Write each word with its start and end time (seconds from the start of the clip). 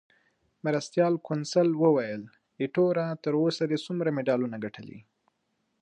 مرستیال 0.65 1.13
کونسل 1.27 1.69
وویل: 1.83 2.23
ایټوره، 2.61 3.05
تر 3.23 3.33
اوسه 3.41 3.63
دې 3.69 3.77
څومره 3.85 4.09
مډالونه 4.17 4.57
ګټلي؟ 4.65 4.99